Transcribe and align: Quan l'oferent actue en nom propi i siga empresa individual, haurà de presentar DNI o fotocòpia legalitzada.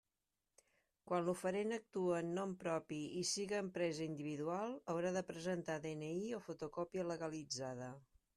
Quan 1.09 1.19
l'oferent 1.25 1.75
actue 1.75 2.15
en 2.19 2.31
nom 2.37 2.55
propi 2.63 2.99
i 3.19 3.21
siga 3.33 3.61
empresa 3.65 4.03
individual, 4.09 4.75
haurà 4.95 5.13
de 5.19 5.25
presentar 5.29 5.77
DNI 5.85 6.25
o 6.41 6.43
fotocòpia 6.49 7.07
legalitzada. 7.13 7.93